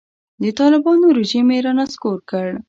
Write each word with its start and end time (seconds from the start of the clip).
د 0.43 0.45
طالبانو 0.59 1.05
رژیم 1.17 1.47
یې 1.55 1.59
رانسکور 1.65 2.19
کړ. 2.29 2.47